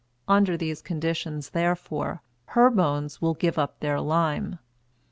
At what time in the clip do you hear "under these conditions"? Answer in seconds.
0.27-1.51